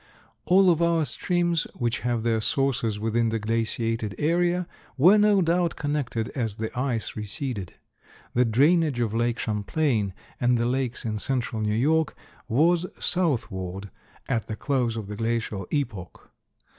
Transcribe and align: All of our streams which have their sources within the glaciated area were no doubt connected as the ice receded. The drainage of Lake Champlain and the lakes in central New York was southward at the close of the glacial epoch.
All 0.45 0.71
of 0.71 0.81
our 0.81 1.05
streams 1.05 1.65
which 1.75 1.99
have 1.99 2.23
their 2.23 2.41
sources 2.41 2.99
within 2.99 3.29
the 3.29 3.37
glaciated 3.37 4.15
area 4.17 4.67
were 4.97 5.19
no 5.19 5.43
doubt 5.43 5.75
connected 5.75 6.29
as 6.29 6.55
the 6.55 6.75
ice 6.75 7.15
receded. 7.15 7.75
The 8.33 8.43
drainage 8.43 8.99
of 8.99 9.13
Lake 9.13 9.37
Champlain 9.37 10.15
and 10.39 10.57
the 10.57 10.65
lakes 10.65 11.05
in 11.05 11.19
central 11.19 11.61
New 11.61 11.75
York 11.75 12.15
was 12.47 12.87
southward 12.99 13.91
at 14.27 14.47
the 14.47 14.55
close 14.55 14.97
of 14.97 15.07
the 15.07 15.15
glacial 15.15 15.67
epoch. 15.69 16.31